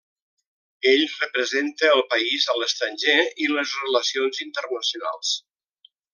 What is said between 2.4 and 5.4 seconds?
a l'estranger i les relacions internacionals.